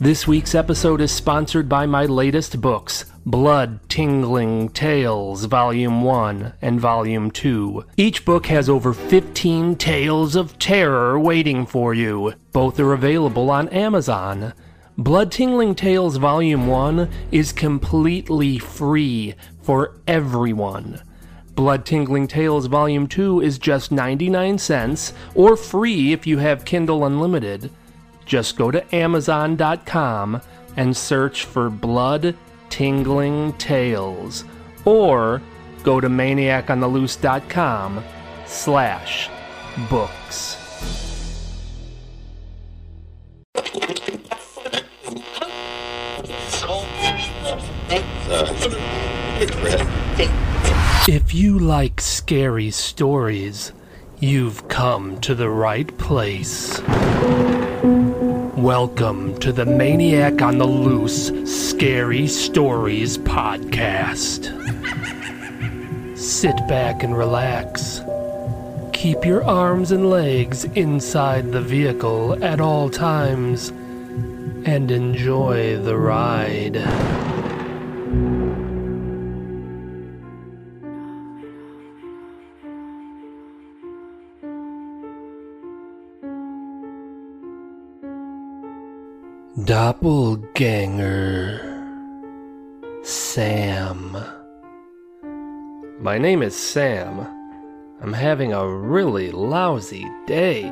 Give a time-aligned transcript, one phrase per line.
[0.00, 6.78] This week's episode is sponsored by my latest books, Blood Tingling Tales, Volume 1 and
[6.78, 7.84] Volume 2.
[7.96, 12.34] Each book has over 15 tales of terror waiting for you.
[12.52, 14.52] Both are available on Amazon.
[14.96, 21.02] Blood Tingling Tales Volume 1 is completely free for everyone.
[21.56, 27.04] Blood Tingling Tales Volume 2 is just 99 cents or free if you have Kindle
[27.04, 27.72] Unlimited.
[28.28, 30.42] Just go to Amazon.com
[30.76, 32.36] and search for Blood
[32.68, 34.44] Tingling Tales,
[34.84, 35.40] or
[35.82, 38.04] go to ManiacOnTheLoose.com
[38.44, 39.30] slash
[39.88, 40.56] books.
[51.08, 53.72] If you like scary stories,
[54.20, 56.82] you've come to the right place.
[58.58, 64.48] Welcome to the Maniac on the Loose Scary Stories podcast.
[66.18, 68.00] Sit back and relax.
[68.92, 77.37] Keep your arms and legs inside the vehicle at all times and enjoy the ride.
[89.68, 91.60] Doppelganger
[93.02, 94.16] Sam.
[96.00, 97.20] My name is Sam.
[98.00, 100.64] I'm having a really lousy day.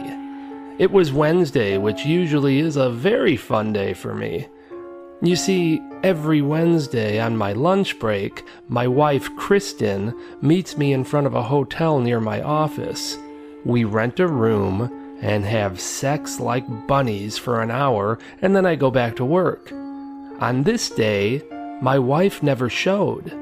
[0.79, 4.49] It was Wednesday, which usually is a very fun day for me.
[5.21, 11.27] You see, every Wednesday on my lunch break, my wife Kristen meets me in front
[11.27, 13.19] of a hotel near my office.
[13.63, 18.77] We rent a room and have sex like bunnies for an hour, and then I
[18.77, 19.73] go back to work.
[20.41, 21.43] On this day,
[21.81, 23.33] my wife never showed.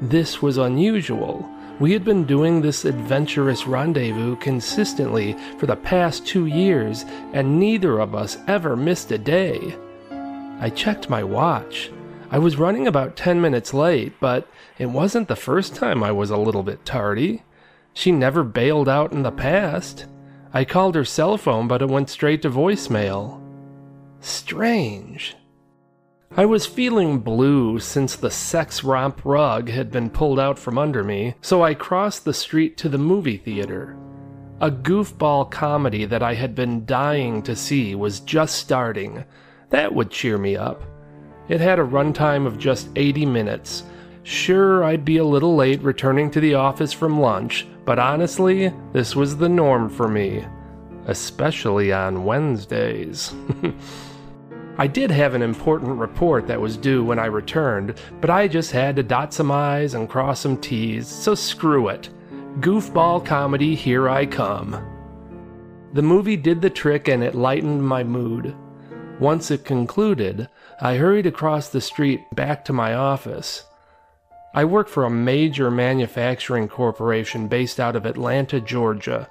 [0.00, 1.48] This was unusual.
[1.78, 7.98] We had been doing this adventurous rendezvous consistently for the past two years, and neither
[7.98, 9.76] of us ever missed a day.
[10.58, 11.90] I checked my watch.
[12.30, 14.48] I was running about 10 minutes late, but
[14.78, 17.42] it wasn't the first time I was a little bit tardy.
[17.92, 20.06] She never bailed out in the past.
[20.52, 23.40] I called her cell phone, but it went straight to voicemail.
[24.20, 25.36] Strange.
[26.36, 31.04] I was feeling blue since the sex romp rug had been pulled out from under
[31.04, 33.96] me, so I crossed the street to the movie theater.
[34.60, 39.24] A goofball comedy that I had been dying to see was just starting.
[39.70, 40.82] That would cheer me up.
[41.48, 43.84] It had a runtime of just 80 minutes.
[44.26, 49.14] Sure, I'd be a little late returning to the office from lunch, but honestly, this
[49.14, 50.44] was the norm for me,
[51.06, 53.32] especially on Wednesdays.
[54.78, 58.72] I did have an important report that was due when I returned, but I just
[58.72, 62.10] had to dot some I's and cross some T's, so screw it.
[62.58, 64.72] Goofball comedy, here I come.
[65.92, 68.56] The movie did the trick and it lightened my mood.
[69.20, 70.48] Once it concluded,
[70.80, 73.62] I hurried across the street back to my office.
[74.56, 79.28] I work for a major manufacturing corporation based out of Atlanta, Georgia.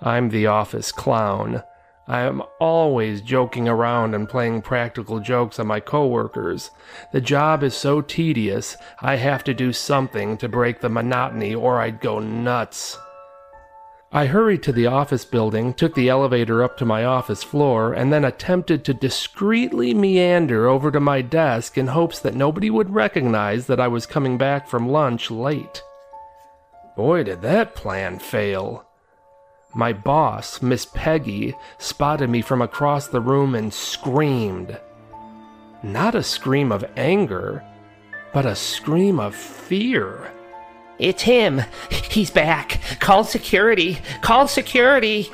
[0.00, 1.62] I'm the office clown.
[2.08, 6.72] I am always joking around and playing practical jokes on my coworkers.
[7.12, 11.80] The job is so tedious, I have to do something to break the monotony or
[11.80, 12.98] I'd go nuts.
[14.10, 18.10] I hurried to the office building, took the elevator up to my office floor, and
[18.10, 23.66] then attempted to discreetly meander over to my desk in hopes that nobody would recognize
[23.66, 25.82] that I was coming back from lunch late.
[26.96, 28.86] Boy, did that plan fail.
[29.74, 34.80] My boss, Miss Peggy, spotted me from across the room and screamed.
[35.82, 37.62] Not a scream of anger,
[38.32, 40.32] but a scream of fear.
[40.98, 41.62] It's him.
[41.90, 42.80] He's back.
[43.00, 43.98] Call security.
[44.20, 45.30] Call security.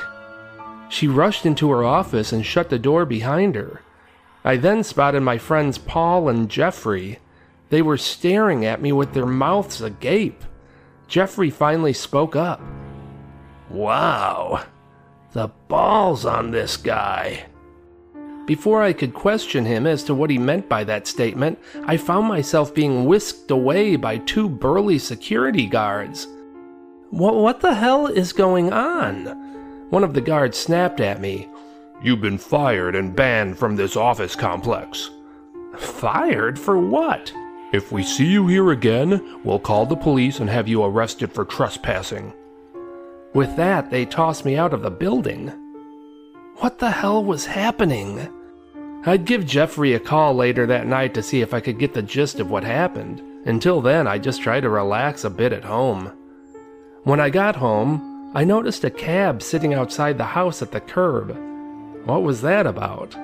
[0.88, 3.82] She rushed into her office and shut the door behind her.
[4.44, 7.18] I then spotted my friends Paul and Jeffrey.
[7.70, 10.44] They were staring at me with their mouths agape.
[11.08, 12.60] Jeffrey finally spoke up.
[13.70, 14.64] Wow,
[15.32, 17.46] the balls on this guy.
[18.46, 22.28] Before I could question him as to what he meant by that statement, I found
[22.28, 26.26] myself being whisked away by two burly security guards.
[27.08, 29.88] What, what the hell is going on?
[29.88, 31.48] One of the guards snapped at me.
[32.02, 35.08] You've been fired and banned from this office complex.
[35.78, 37.32] Fired for what?
[37.72, 41.46] If we see you here again, we'll call the police and have you arrested for
[41.46, 42.34] trespassing.
[43.32, 45.52] With that, they tossed me out of the building.
[46.58, 48.28] What the hell was happening?
[49.04, 52.02] I'd give Jeffrey a call later that night to see if I could get the
[52.02, 53.20] gist of what happened.
[53.44, 56.12] Until then, I just tried to relax a bit at home.
[57.02, 61.36] When I got home, I noticed a cab sitting outside the house at the curb.
[62.06, 63.16] What was that about?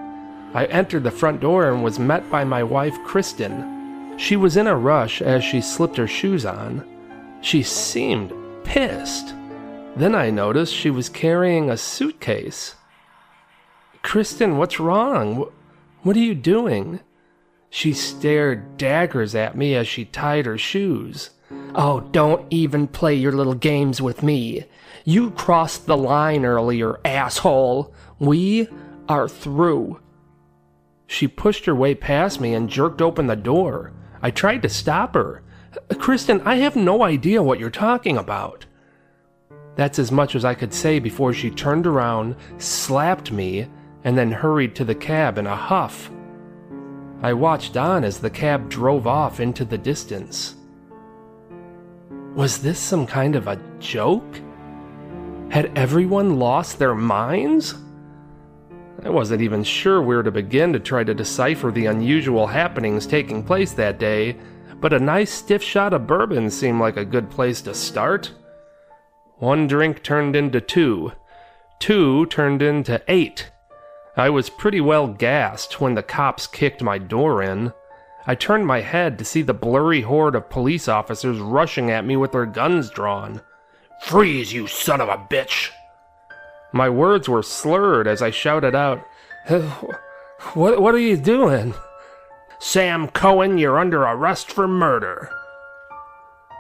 [0.52, 4.18] I entered the front door and was met by my wife, Kristen.
[4.18, 6.84] She was in a rush as she slipped her shoes on.
[7.42, 8.32] She seemed
[8.64, 9.34] pissed.
[9.96, 12.74] Then I noticed she was carrying a suitcase.
[14.02, 15.50] Kristen, what's wrong?
[16.02, 17.00] What are you doing?
[17.68, 21.30] She stared daggers at me as she tied her shoes.
[21.74, 24.64] Oh, don't even play your little games with me.
[25.04, 27.94] You crossed the line earlier, asshole.
[28.18, 28.68] We
[29.08, 30.00] are through.
[31.06, 33.92] She pushed her way past me and jerked open the door.
[34.22, 35.42] I tried to stop her.
[35.98, 38.66] Kristen, I have no idea what you're talking about.
[39.76, 43.68] That's as much as I could say before she turned around, slapped me,
[44.04, 46.10] and then hurried to the cab in a huff.
[47.22, 50.54] I watched on as the cab drove off into the distance.
[52.34, 54.40] Was this some kind of a joke?
[55.50, 57.74] Had everyone lost their minds?
[59.02, 63.42] I wasn't even sure where to begin to try to decipher the unusual happenings taking
[63.42, 64.36] place that day,
[64.80, 68.32] but a nice stiff shot of bourbon seemed like a good place to start.
[69.38, 71.12] One drink turned into two,
[71.78, 73.49] two turned into eight.
[74.20, 77.72] I was pretty well gassed when the cops kicked my door in.
[78.26, 82.18] I turned my head to see the blurry horde of police officers rushing at me
[82.18, 83.40] with their guns drawn.
[84.02, 85.70] Freeze, you son of a bitch!
[86.70, 89.02] My words were slurred as I shouted out,
[90.52, 91.72] What, what are you doing?
[92.58, 95.30] Sam Cohen, you're under arrest for murder.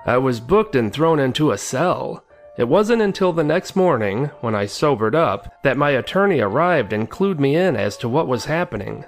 [0.06, 2.24] I was booked and thrown into a cell.
[2.56, 7.10] It wasn't until the next morning, when I sobered up, that my attorney arrived and
[7.10, 9.04] clued me in as to what was happening.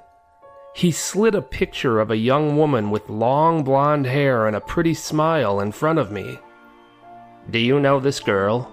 [0.75, 4.94] He slid a picture of a young woman with long blonde hair and a pretty
[4.94, 6.39] smile in front of me.
[7.50, 8.73] Do you know this girl?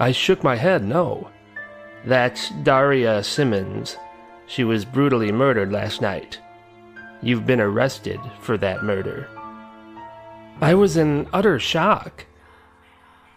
[0.00, 1.30] I shook my head no.
[2.04, 3.96] That's Daria Simmons.
[4.46, 6.40] She was brutally murdered last night.
[7.22, 9.28] You've been arrested for that murder.
[10.60, 12.24] I was in utter shock.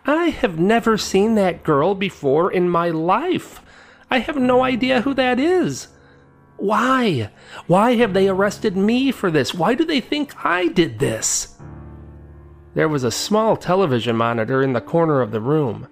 [0.06, 3.62] I have never seen that girl before in my life.
[4.10, 5.90] I have no idea who that is.
[6.58, 7.30] Why?
[7.68, 9.54] Why have they arrested me for this?
[9.54, 11.58] Why do they think I did this?
[12.74, 15.88] There was a small television monitor in the corner of the room.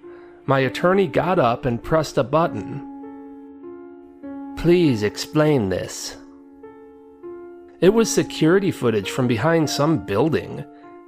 [0.46, 2.84] My attorney got up and pressed a button.
[4.56, 6.16] Please explain this.
[7.80, 10.64] It was security footage from behind some building.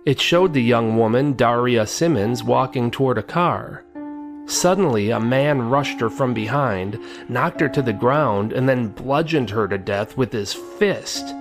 [0.06, 3.85] It showed the young woman, Daria Simmons, walking toward a car.
[4.47, 6.99] Suddenly, a man rushed her from behind,
[7.29, 11.35] knocked her to the ground, and then bludgeoned her to death with his fist.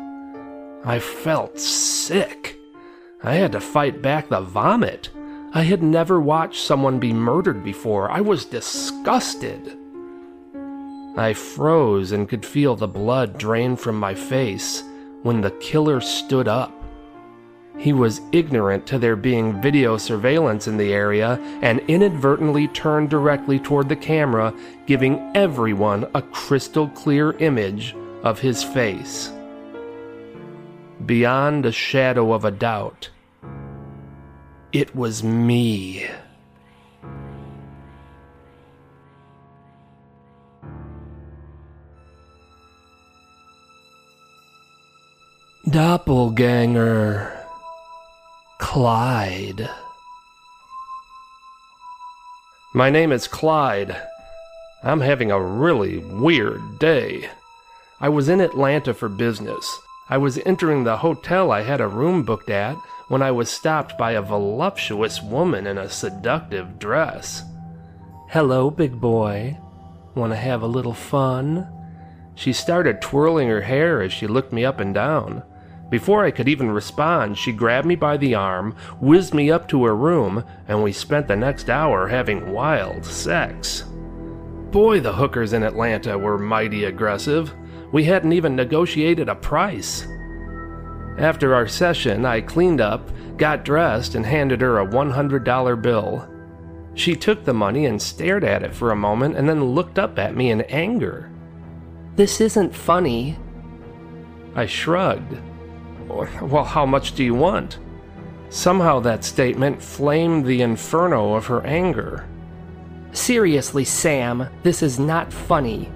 [0.83, 2.57] I felt sick.
[3.23, 5.09] I had to fight back the vomit.
[5.53, 8.11] I had never watched someone be murdered before.
[8.11, 9.77] I was disgusted.
[11.17, 14.83] I froze and could feel the blood drain from my face
[15.23, 16.78] when the killer stood up.
[17.79, 23.57] He was ignorant to there being video surveillance in the area and inadvertently turned directly
[23.57, 24.53] toward the camera,
[24.85, 29.31] giving everyone a crystal clear image of his face.
[31.05, 33.11] Beyond a shadow of a doubt,
[34.73, 36.05] it was me.
[45.69, 47.38] Doppelganger.
[48.59, 49.69] Clyde.
[52.73, 53.95] My name is Clyde.
[54.83, 57.29] I'm having a really weird day.
[58.01, 59.79] I was in Atlanta for business.
[60.09, 62.75] I was entering the hotel I had a room booked at
[63.07, 67.41] when I was stopped by a voluptuous woman in a seductive dress.
[68.29, 69.57] Hello, big boy.
[70.15, 71.65] Want to have a little fun?
[72.35, 75.43] She started twirling her hair as she looked me up and down.
[75.89, 79.85] Before I could even respond, she grabbed me by the arm, whizzed me up to
[79.85, 83.85] her room, and we spent the next hour having wild sex.
[84.71, 87.51] Boy, the hookers in Atlanta were mighty aggressive.
[87.91, 90.05] We hadn't even negotiated a price.
[91.17, 96.29] After our session, I cleaned up, got dressed, and handed her a $100 bill.
[96.93, 100.19] She took the money and stared at it for a moment and then looked up
[100.19, 101.31] at me in anger.
[102.15, 103.37] This isn't funny.
[104.55, 105.37] I shrugged.
[106.09, 107.79] Well, how much do you want?
[108.49, 112.27] Somehow that statement flamed the inferno of her anger.
[113.11, 115.91] Seriously, Sam, this is not funny.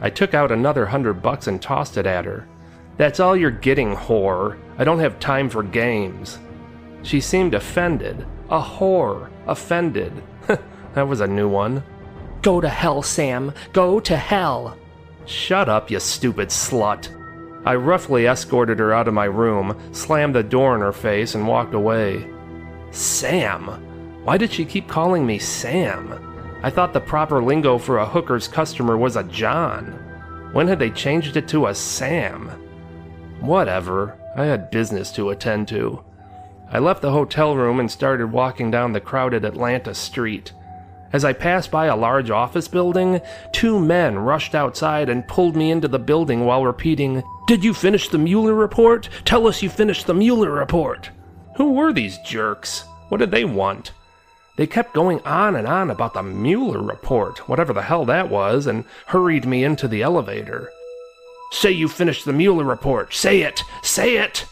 [0.00, 2.46] I took out another hundred bucks and tossed it at her.
[2.96, 4.58] That's all you're getting, whore.
[4.78, 6.38] I don't have time for games.
[7.02, 8.26] She seemed offended.
[8.48, 9.30] A whore.
[9.46, 10.12] Offended.
[10.94, 11.82] that was a new one.
[12.42, 13.52] Go to hell, Sam.
[13.72, 14.76] Go to hell.
[15.26, 17.08] Shut up, you stupid slut.
[17.64, 21.46] I roughly escorted her out of my room, slammed the door in her face, and
[21.46, 22.26] walked away.
[22.90, 23.66] Sam?
[24.24, 26.58] Why did she keep calling me Sam?
[26.62, 29.98] I thought the proper lingo for a hooker's customer was a John.
[30.52, 32.48] When had they changed it to a Sam?
[33.40, 36.04] Whatever, I had business to attend to.
[36.72, 40.52] I left the hotel room and started walking down the crowded Atlanta street.
[41.12, 43.20] As I passed by a large office building,
[43.52, 48.08] two men rushed outside and pulled me into the building while repeating, Did you finish
[48.08, 49.08] the Mueller report?
[49.24, 51.10] Tell us you finished the Mueller report.
[51.56, 52.84] Who were these jerks?
[53.08, 53.90] What did they want?
[54.56, 58.68] They kept going on and on about the Mueller report, whatever the hell that was,
[58.68, 60.70] and hurried me into the elevator.
[61.50, 63.12] Say you finished the Mueller report.
[63.12, 63.64] Say it.
[63.82, 64.46] Say it.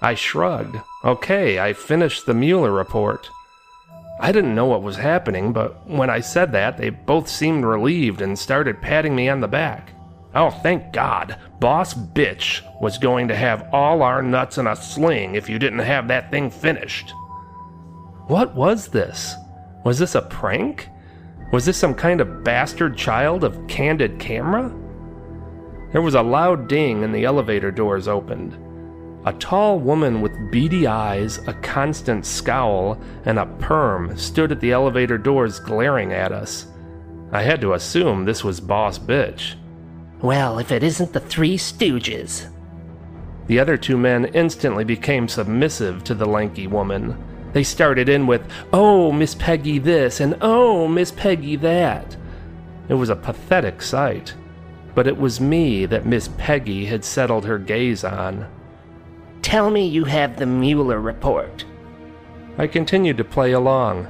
[0.00, 0.80] I shrugged.
[1.04, 3.30] Okay, I finished the Mueller report.
[4.18, 8.20] I didn't know what was happening, but when I said that, they both seemed relieved
[8.20, 9.91] and started patting me on the back.
[10.34, 11.36] Oh, thank God.
[11.60, 15.80] Boss Bitch was going to have all our nuts in a sling if you didn't
[15.80, 17.12] have that thing finished.
[18.28, 19.34] What was this?
[19.84, 20.88] Was this a prank?
[21.52, 24.74] Was this some kind of bastard child of candid camera?
[25.92, 28.56] There was a loud ding and the elevator doors opened.
[29.26, 34.72] A tall woman with beady eyes, a constant scowl, and a perm stood at the
[34.72, 36.66] elevator doors glaring at us.
[37.30, 39.54] I had to assume this was Boss Bitch.
[40.22, 42.46] Well, if it isn't the Three Stooges.
[43.48, 47.16] The other two men instantly became submissive to the lanky woman.
[47.52, 52.16] They started in with, Oh, Miss Peggy this, and Oh, Miss Peggy that.
[52.88, 54.34] It was a pathetic sight,
[54.94, 58.46] but it was me that Miss Peggy had settled her gaze on.
[59.42, 61.64] Tell me you have the Mueller report.
[62.58, 64.06] I continued to play along.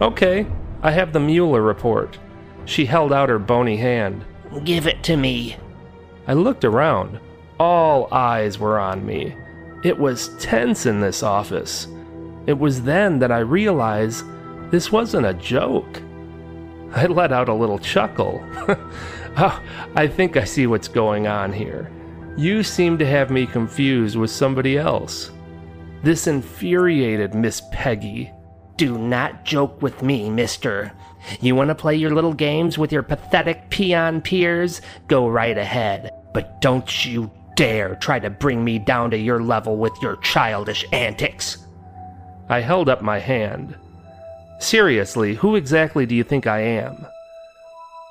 [0.00, 0.46] Okay,
[0.82, 2.18] I have the Mueller report.
[2.66, 4.24] She held out her bony hand.
[4.62, 5.56] Give it to me.
[6.26, 7.18] I looked around.
[7.58, 9.34] All eyes were on me.
[9.82, 11.86] It was tense in this office.
[12.46, 14.24] It was then that I realized
[14.70, 16.00] this wasn't a joke.
[16.92, 18.42] I let out a little chuckle.
[19.36, 19.62] oh,
[19.96, 21.90] I think I see what's going on here.
[22.36, 25.30] You seem to have me confused with somebody else.
[26.02, 28.32] This infuriated Miss Peggy.
[28.76, 30.92] Do not joke with me, mister.
[31.40, 34.80] You want to play your little games with your pathetic peon peers?
[35.06, 36.10] Go right ahead.
[36.32, 40.84] But don't you dare try to bring me down to your level with your childish
[40.92, 41.58] antics.
[42.48, 43.76] I held up my hand.
[44.58, 47.06] Seriously, who exactly do you think I am?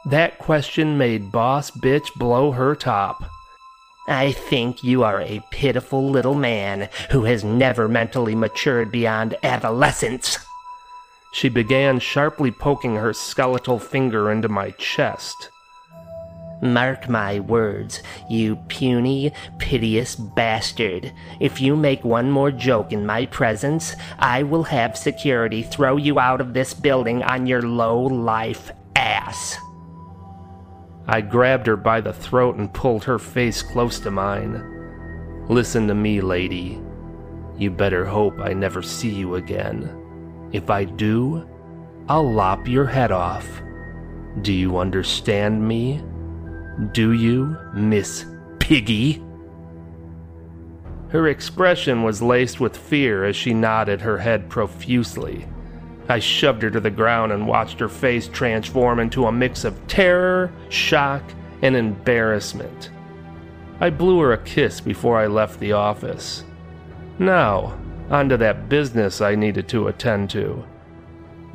[0.05, 3.23] That question made Boss Bitch blow her top.
[4.07, 10.37] I think you are a pitiful little man who has never mentally matured beyond adolescence.
[11.33, 15.49] She began sharply poking her skeletal finger into my chest.
[16.61, 21.11] Mark my words, you puny, piteous bastard.
[21.39, 26.19] If you make one more joke in my presence, I will have security throw you
[26.19, 29.57] out of this building on your low life ass.
[31.07, 35.45] I grabbed her by the throat and pulled her face close to mine.
[35.49, 36.79] Listen to me, lady.
[37.57, 40.02] You better hope I never see you again.
[40.53, 41.49] If I do,
[42.07, 43.61] I'll lop your head off.
[44.41, 46.01] Do you understand me?
[46.91, 48.25] Do you, Miss
[48.59, 49.23] Piggy?
[51.09, 55.47] Her expression was laced with fear as she nodded her head profusely.
[56.09, 59.87] I shoved her to the ground and watched her face transform into a mix of
[59.87, 61.23] terror, shock,
[61.61, 62.89] and embarrassment.
[63.79, 66.43] I blew her a kiss before I left the office.
[67.19, 67.77] Now,
[68.09, 70.63] on to that business I needed to attend to.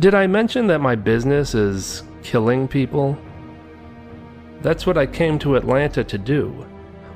[0.00, 3.18] Did I mention that my business is killing people?
[4.62, 6.66] That's what I came to Atlanta to do.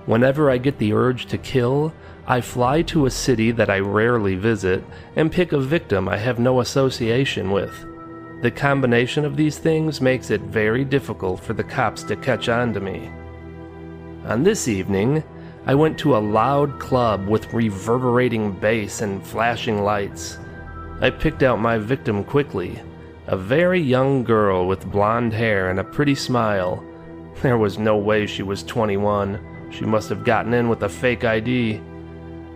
[0.07, 1.93] Whenever I get the urge to kill,
[2.27, 4.85] I fly to a city that I rarely visit
[5.17, 7.87] and pick a victim I have no association with.
[8.43, 12.75] The combination of these things makes it very difficult for the cops to catch on
[12.75, 13.11] to me.
[14.27, 15.23] On this evening,
[15.65, 20.39] I went to a loud club with reverberating bass and flashing lights.
[21.01, 22.81] I picked out my victim quickly
[23.29, 26.85] a very young girl with blonde hair and a pretty smile.
[27.41, 29.71] There was no way she was 21.
[29.71, 31.81] She must have gotten in with a fake ID.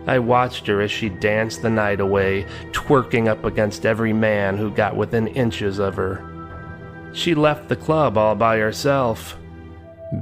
[0.07, 4.69] I watched her as she danced the night away, twerking up against every man who
[4.69, 7.11] got within inches of her.
[7.13, 9.37] She left the club all by herself.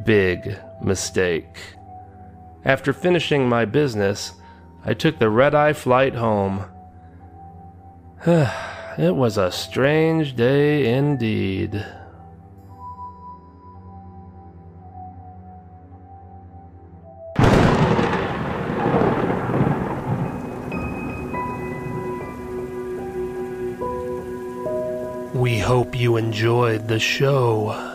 [0.06, 1.58] Big, mistake.
[2.66, 4.34] After finishing my business,
[4.84, 6.66] I took the red eye flight home.
[8.26, 11.86] it was a strange day indeed.
[25.36, 27.95] We hope you enjoyed the show.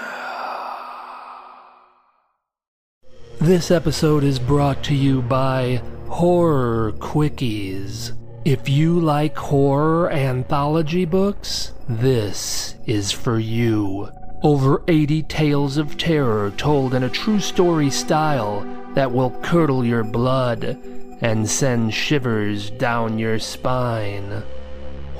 [3.41, 8.11] This episode is brought to you by Horror Quickies.
[8.45, 14.09] If you like horror anthology books, this is for you.
[14.43, 18.61] Over 80 tales of terror told in a true story style
[18.93, 20.77] that will curdle your blood
[21.21, 24.43] and send shivers down your spine.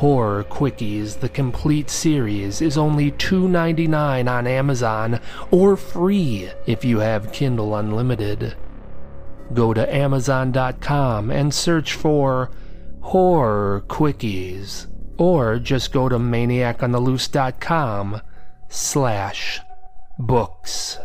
[0.01, 5.19] Horror Quickies, the complete series, is only $2.99 on Amazon
[5.51, 8.55] or free if you have Kindle Unlimited.
[9.53, 12.49] Go to Amazon.com and search for
[13.01, 14.87] Horror Quickies,
[15.19, 18.21] or just go to ManiacOnTheLoose.com
[18.69, 19.59] slash
[20.17, 20.97] books.